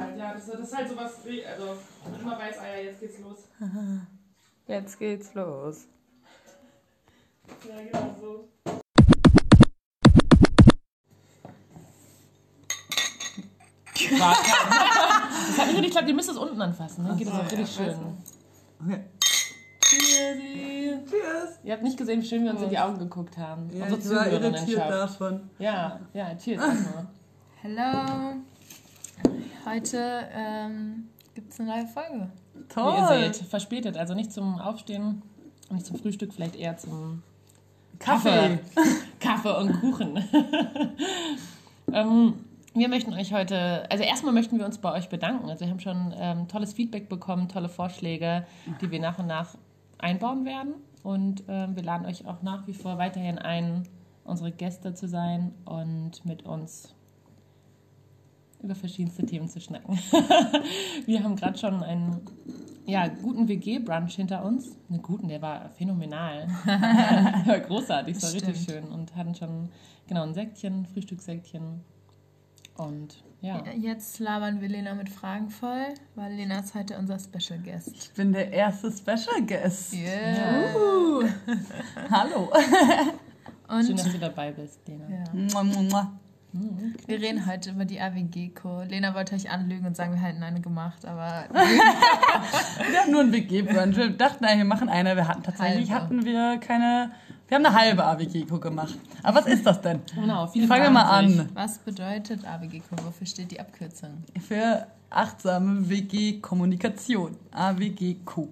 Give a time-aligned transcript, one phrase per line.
[0.00, 0.32] halt, ja.
[0.34, 1.76] Das, das ist halt sowas, wie- also
[2.10, 3.38] man immer weiß, ah ja, jetzt geht's los.
[4.66, 5.84] Jetzt geht's los.
[7.68, 8.48] Ja, genau so.
[14.18, 14.50] Warte.
[15.46, 17.04] Das hat nicht richtig geklappt, ihr müsst es unten anfassen.
[17.06, 17.94] Dann geht das auch richtig schön.
[18.82, 19.04] Okay.
[19.80, 21.58] Cheers.
[21.62, 23.68] Ihr habt nicht gesehen, wie schön wir uns in die Augen geguckt haben.
[23.70, 25.50] Ja, Unsere ich war irritiert davon.
[25.58, 27.06] Ja, ja, cheers erstmal.
[29.66, 32.30] Heute ähm, gibt es eine neue Folge.
[32.52, 33.32] Wie ihr Toll.
[33.32, 33.96] seht, verspätet.
[33.96, 35.22] Also nicht zum Aufstehen
[35.70, 37.22] und nicht zum Frühstück, vielleicht eher zum
[37.98, 38.58] Kaffee.
[39.20, 40.22] Kaffee und Kuchen.
[41.92, 42.34] ähm,
[42.74, 45.48] wir möchten euch heute, also erstmal möchten wir uns bei euch bedanken.
[45.48, 48.44] Also wir haben schon ähm, tolles Feedback bekommen, tolle Vorschläge,
[48.82, 49.56] die wir nach und nach
[49.96, 50.74] einbauen werden.
[51.02, 53.84] Und ähm, wir laden euch auch nach wie vor weiterhin ein,
[54.24, 56.94] unsere Gäste zu sein und mit uns
[58.64, 59.98] über verschiedenste Themen zu schnacken.
[61.06, 62.20] wir haben gerade schon einen
[62.86, 64.76] ja, guten WG-Brunch hinter uns.
[64.90, 66.48] Einen guten, der war phänomenal.
[67.46, 68.84] war großartig, es war richtig schön.
[68.84, 69.68] Und hatten schon
[70.06, 71.80] genau ein Säckchen, Frühstückssäckchen.
[72.76, 73.62] Und ja.
[73.76, 77.92] Jetzt labern wir Lena mit Fragen voll, weil Lena ist heute unser Special Guest.
[77.94, 79.94] Ich bin der erste Special Guest.
[79.94, 80.74] Yeah.
[80.74, 81.28] Uh.
[82.10, 82.50] Hallo.
[83.68, 85.08] Und Schön, dass du dabei bist, Lena.
[85.08, 85.24] ja.
[85.32, 86.20] Mua, mua, mua.
[87.06, 88.82] Wir reden heute über die AWG-Co.
[88.82, 93.32] Lena wollte euch anlügen und sagen, wir hätten eine gemacht, aber Wir haben nur einen
[93.32, 93.96] WG-Brunch.
[93.96, 95.16] Wir dachten, nein, wir machen eine.
[95.16, 96.04] Wir hatten tatsächlich Halbe.
[96.04, 97.10] hatten wir keine.
[97.48, 98.94] Wir haben eine halbe AWG-Co gemacht.
[99.22, 100.00] Aber was ist das denn?
[100.14, 101.48] Genau, viele Fangen wir mal an.
[101.54, 103.04] was bedeutet AWG-Co?
[103.04, 104.22] Wofür steht die Abkürzung?
[104.48, 107.36] Für achtsame WG-Kommunikation.
[107.52, 108.48] AWG-Co.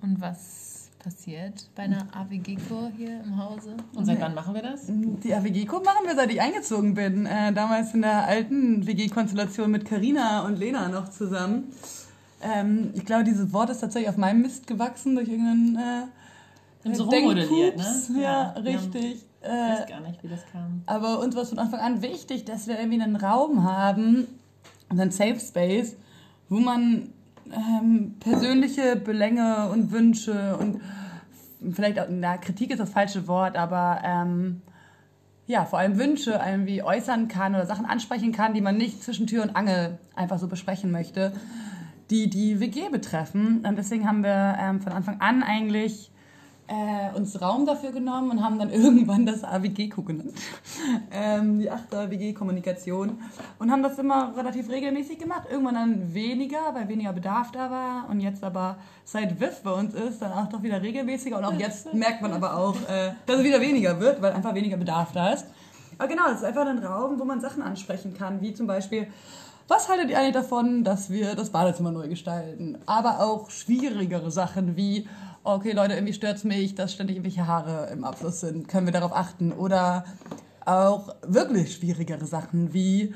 [0.00, 3.76] Und was passiert bei einer AWG-Co hier im Hause?
[3.94, 4.82] Und seit wann machen wir das?
[4.88, 7.26] Die AWG-Co machen wir, seit ich eingezogen bin.
[7.26, 11.72] Äh, damals in der alten WG-Konstellation mit Karina und Lena noch zusammen.
[12.42, 15.76] Ähm, ich glaube, dieses Wort ist tatsächlich auf meinem Mist gewachsen durch irgendeinen
[16.84, 17.84] äh, so rummodelliert, ne?
[18.16, 19.24] Ja, Ja, richtig.
[19.40, 20.82] Ich Äh, weiß gar nicht, wie das kam.
[20.86, 24.26] aber uns war es von Anfang an wichtig, dass wir irgendwie einen Raum haben,
[24.88, 25.94] einen Safe Space,
[26.48, 27.10] wo man
[27.52, 30.80] ähm, persönliche Belänge und Wünsche und
[31.72, 34.62] vielleicht auch, na, Kritik ist das falsche Wort, aber ähm,
[35.46, 39.26] ja, vor allem Wünsche irgendwie äußern kann oder Sachen ansprechen kann, die man nicht zwischen
[39.26, 41.32] Tür und Angel einfach so besprechen möchte,
[42.10, 43.64] die die WG betreffen.
[43.66, 46.10] Und deswegen haben wir ähm, von Anfang an eigentlich
[46.68, 50.32] äh, uns Raum dafür genommen und haben dann irgendwann das AWG-Co genannt.
[51.10, 52.10] ähm, die 8.
[52.10, 53.18] WG-Kommunikation.
[53.58, 55.48] Und haben das immer relativ regelmäßig gemacht.
[55.50, 58.08] Irgendwann dann weniger, weil weniger Bedarf da war.
[58.10, 61.38] Und jetzt aber, seit WIF bei uns ist, dann auch doch wieder regelmäßiger.
[61.38, 64.54] Und auch jetzt merkt man aber auch, äh, dass es wieder weniger wird, weil einfach
[64.54, 65.46] weniger Bedarf da ist.
[65.98, 69.08] Aber genau, es ist einfach ein Raum, wo man Sachen ansprechen kann, wie zum Beispiel,
[69.66, 72.78] was haltet ihr eigentlich davon, dass wir das Badezimmer neu gestalten?
[72.86, 75.08] Aber auch schwierigere Sachen wie,
[75.44, 78.68] okay Leute, irgendwie stört's mich, dass ständig irgendwelche Haare im Abfluss sind.
[78.68, 79.52] Können wir darauf achten?
[79.52, 80.04] Oder
[80.64, 83.14] auch wirklich schwierigere Sachen wie,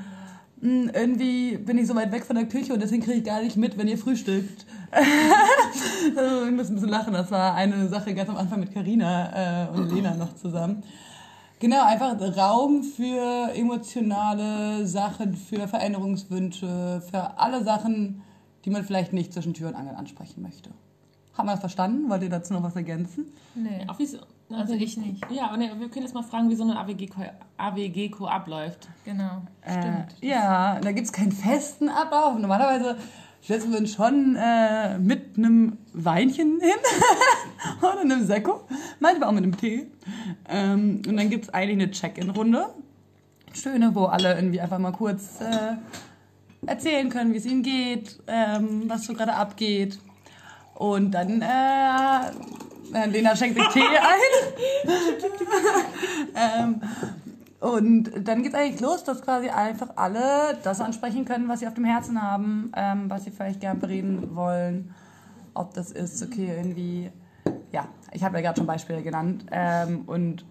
[0.60, 3.42] hm, irgendwie bin ich so weit weg von der Küche und deswegen kriege ich gar
[3.42, 4.64] nicht mit, wenn ihr frühstückt.
[6.16, 7.12] also, ich muss ein bisschen lachen.
[7.12, 10.82] Das war eine Sache ganz am Anfang mit Karina äh, und Lena noch zusammen.
[11.58, 18.22] Genau, einfach Raum für emotionale Sachen, für Veränderungswünsche, für alle Sachen,
[18.64, 20.70] die man vielleicht nicht zwischen Tür und Angel ansprechen möchte.
[21.34, 22.10] Haben wir das verstanden?
[22.10, 23.26] Wollt ihr dazu noch was ergänzen?
[23.54, 23.86] Nee.
[23.88, 24.18] Auch wie so,
[24.54, 25.24] Also ich nicht.
[25.30, 27.22] Ja, und wir können jetzt mal fragen, wie so eine AWG-Co
[27.56, 28.88] AWG abläuft.
[29.04, 29.42] Genau.
[29.62, 30.16] Äh, Stimmt.
[30.20, 32.38] ja, da gibt es keinen festen Ablauf.
[32.38, 32.96] Normalerweise
[33.40, 36.70] setzen wir uns schon äh, mit einem Weinchen hin
[37.80, 38.60] oder einem Sekko,
[39.00, 39.86] manchmal auch mit einem Tee.
[40.48, 42.66] Ähm, und dann gibt es eigentlich eine Check-in-Runde.
[43.54, 45.76] Schöne, wo alle irgendwie einfach mal kurz äh,
[46.66, 49.98] erzählen können, wie es ihnen geht, ähm, was so gerade abgeht.
[50.74, 52.30] Und dann, äh,
[52.94, 54.40] äh, Lena schenkt sich Tee ein.
[56.34, 56.82] ähm,
[57.60, 61.74] und dann geht's eigentlich los, dass quasi einfach alle das ansprechen können, was sie auf
[61.74, 64.92] dem Herzen haben, ähm, was sie vielleicht gern bereden wollen.
[65.54, 67.10] Ob das ist, okay, irgendwie,
[67.70, 69.46] ja, ich habe ja gerade schon Beispiele genannt.
[69.52, 70.44] Ähm, und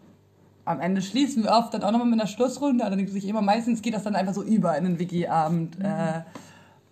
[0.64, 2.86] am Ende schließen wir oft dann auch nochmal mit einer Schlussrunde.
[2.86, 3.42] Allerdings nicht immer.
[3.42, 5.80] Meistens geht das dann einfach so über in den WG-Abend.
[5.82, 6.22] Äh,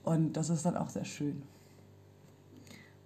[0.04, 1.44] und das ist dann auch sehr schön.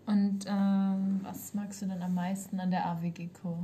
[0.05, 3.57] Und ähm, was magst du denn am meisten an der AWG-Co?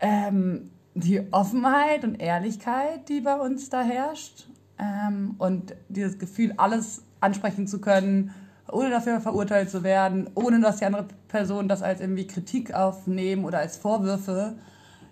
[0.00, 4.46] Ähm, die Offenheit und Ehrlichkeit, die bei uns da herrscht.
[4.78, 8.32] Ähm, und dieses Gefühl, alles ansprechen zu können,
[8.70, 13.44] ohne dafür verurteilt zu werden, ohne dass die andere Person das als irgendwie Kritik aufnehmen
[13.44, 14.54] oder als Vorwürfe,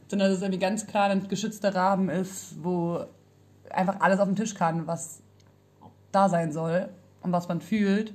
[0.08, 3.04] sondern dass es irgendwie ganz klar ein geschützter Rahmen ist, wo
[3.70, 5.22] einfach alles auf dem Tisch kann, was
[6.10, 6.88] da sein soll
[7.22, 8.12] und was man fühlt.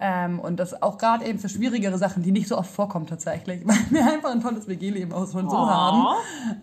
[0.00, 3.62] Ähm, und das auch gerade eben für schwierigere Sachen, die nicht so oft vorkommen tatsächlich,
[3.66, 5.66] weil wir einfach ein tolles WG-Leben aus von so Oh.
[5.66, 6.16] haben,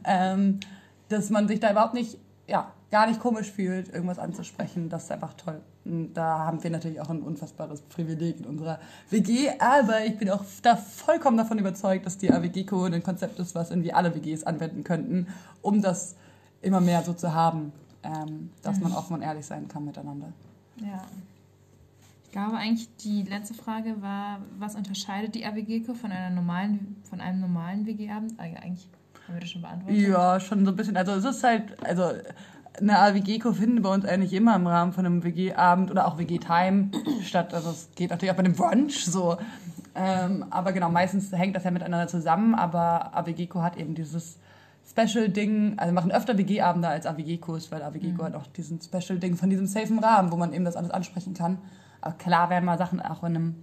[0.03, 0.59] ähm,
[1.09, 2.17] dass man sich da überhaupt nicht,
[2.47, 4.89] ja, gar nicht komisch fühlt, irgendwas anzusprechen.
[4.89, 5.61] Das ist einfach toll.
[5.85, 8.79] Und da haben wir natürlich auch ein unfassbares Privileg in unserer
[9.09, 13.55] WG, aber ich bin auch da vollkommen davon überzeugt, dass die AWG-Code ein Konzept ist,
[13.55, 15.27] was irgendwie alle WGs anwenden könnten,
[15.61, 16.15] um das
[16.61, 17.71] immer mehr so zu haben,
[18.03, 20.27] ähm, dass man offen und ehrlich sein kann miteinander.
[20.77, 21.01] Ja.
[22.31, 27.19] Ich glaube eigentlich, die letzte Frage war, was unterscheidet die AWG-Kur von, einer normalen, von
[27.19, 28.35] einem normalen WG-Abend?
[28.37, 28.87] Ah, Eigentlich
[29.27, 29.99] haben wir das schon beantwortet.
[29.99, 30.95] Ja, schon so ein bisschen.
[30.95, 32.03] Also es ist halt, also
[32.79, 36.91] eine AWG-Kur finden bei uns eigentlich immer im Rahmen von einem WG-Abend oder auch WG-Time
[37.21, 37.53] statt.
[37.53, 39.35] Also es geht natürlich auch bei einem Brunch so.
[39.93, 44.39] Ähm, aber genau, meistens hängt das ja miteinander zusammen, aber AWG-Kur hat eben dieses
[44.89, 49.49] Special-Ding, also wir machen öfter WG-Abende als AWG-Kurs, weil AWG-Kur hat auch diesen Special-Ding von
[49.49, 51.57] diesem safen Rahmen, wo man eben das alles ansprechen kann.
[52.01, 53.55] Aber klar werden mal Sachen auch in einem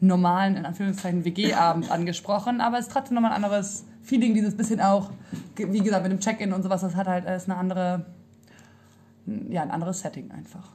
[0.00, 4.80] normalen, in Anführungszeichen, WG-Abend angesprochen, aber es ist trotzdem nochmal ein anderes Feeling, dieses bisschen
[4.80, 5.10] auch,
[5.56, 8.06] wie gesagt, mit dem Check-In und sowas, das hat halt alles eine andere,
[9.26, 10.70] ja, ein anderes Setting einfach.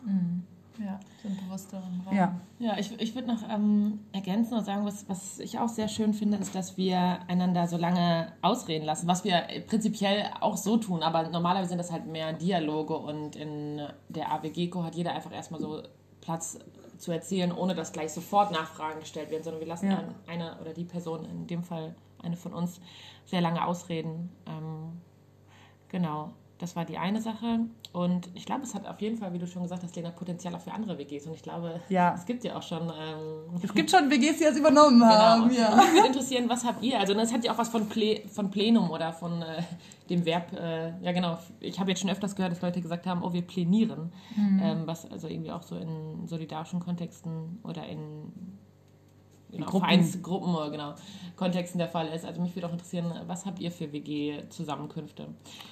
[0.79, 2.15] Ja, so einen bewussteren Raum.
[2.15, 2.35] Ja.
[2.59, 6.13] Ja, ich, ich würde noch ähm, ergänzen und sagen, was, was ich auch sehr schön
[6.13, 11.03] finde, ist, dass wir einander so lange ausreden lassen, was wir prinzipiell auch so tun,
[11.03, 15.61] aber normalerweise sind das halt mehr Dialoge und in der AWG-Co hat jeder einfach erstmal
[15.61, 15.83] so
[16.23, 16.57] Platz
[16.97, 19.97] zu erzählen, ohne dass gleich sofort Nachfragen gestellt werden, sondern wir lassen Ja.
[19.99, 22.79] ein- eine oder die Person, in dem Fall eine von uns,
[23.25, 24.31] sehr lange ausreden.
[24.47, 25.01] Ähm,
[25.89, 26.31] genau,
[26.63, 27.59] das war die eine Sache.
[27.91, 30.55] Und ich glaube, es hat auf jeden Fall, wie du schon gesagt hast, Lena, Potenzial
[30.55, 31.27] auch für andere WGs.
[31.27, 32.13] Und ich glaube, Ja.
[32.15, 32.83] es gibt ja auch schon.
[32.83, 35.11] Ähm, Es gibt schon WGs, die das übernommen genau.
[35.11, 35.75] haben, ja.
[35.75, 36.97] Mich würde interessieren, was habt ihr?
[36.99, 39.61] Also, das hat ja auch was von, Ple von Plenum oder von äh,
[40.09, 40.53] dem Verb.
[40.53, 41.37] Äh, ja, genau.
[41.59, 44.13] Ich habe jetzt schon öfters gehört, dass Leute gesagt haben, oh, wir plenieren.
[44.37, 48.31] Ähm, was also irgendwie auch so in solidarischen Kontexten oder in.
[49.53, 49.85] Genau, Gruppen.
[49.85, 50.95] Vereinsgruppen oder genau,
[51.35, 52.25] Kontexten der Fall ist.
[52.25, 55.27] Also mich würde auch interessieren, was habt ihr für WG-Zusammenkünfte?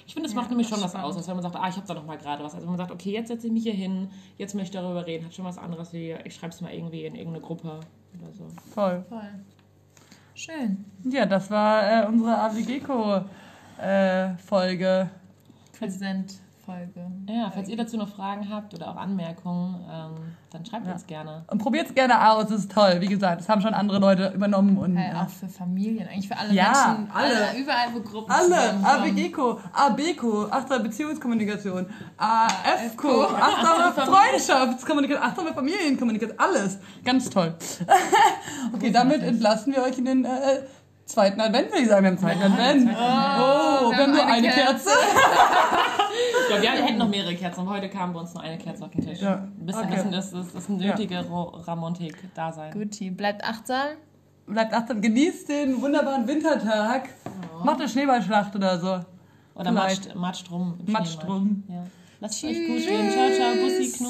[0.06, 1.68] Ich finde, es Ja, macht nämlich das schon was aus, als wenn man sagt, ah,
[1.68, 2.54] ich habe da noch mal gerade was.
[2.54, 4.08] Also wenn man sagt, okay, jetzt setze ich mich hier hin,
[4.38, 7.04] jetzt möchte ich darüber reden, hat schon was anderes wie, ich schreibe es mal irgendwie
[7.04, 7.80] in irgendeine Gruppe
[8.20, 8.46] oder so.
[8.72, 9.04] Voll.
[9.08, 9.28] Voll.
[10.34, 10.84] Schön.
[11.04, 15.10] Ja, das war äh, unsere AWG-Co-Folge.
[16.72, 17.10] Präsent-Folge.
[17.28, 20.14] Ja, falls ihr dazu noch Fragen habt oder auch Anmerkungen, ähm,
[20.50, 20.92] dann schreibt Ja.
[20.92, 21.44] uns gerne.
[21.50, 22.96] und probiert es gerne aus, es ist toll.
[23.00, 24.76] Wie gesagt, das haben schon andere Leute übernommen.
[24.78, 25.22] Und, Äh, ja.
[25.22, 27.10] auch für Familien, eigentlich für alle Ja, Menschen.
[27.14, 27.58] alle.
[27.58, 28.74] Überall, wo Gruppen Alle.
[28.84, 31.86] ABGco, ABco, achtsame Beziehungskommunikation,
[32.16, 36.78] AFco, achtsame Freundschaftskommunikation, achtsame Familienkommunikation, alles.
[37.04, 37.54] Ganz toll.
[38.74, 40.28] okay, damit entlassen wir euch in den äh,
[41.06, 42.04] zweiten Advent, würde ich sagen.
[42.04, 42.88] Wir haben zweiten Advent.
[42.90, 44.90] Oh, wir haben nur eine Kerze.
[46.50, 48.90] Ja, wir hätten noch mehrere Kerzen, aber heute kam bei uns nur eine Kerze auf
[48.90, 49.20] den Tisch.
[49.20, 50.04] Ja, Ein bisschen, okay.
[50.10, 52.72] das, das, das ist ein nötige Ro- Ramontik-Dasein.
[52.72, 53.88] Guti, bleibt achtsam.
[54.46, 57.08] Bleibt achtsam, genießt den wunderbaren Wintertag.
[57.64, 58.86] Macht eine Schneeballschlacht oder so.
[59.54, 60.06] Oder Vielleicht.
[60.14, 60.78] matscht, matscht rum.
[60.86, 61.62] Matscht rum.
[61.68, 61.84] Ja.
[62.20, 63.10] Lasst es euch gut gehen.
[63.10, 63.54] Ciao, ciao.
[63.62, 64.00] Bussi, Knut.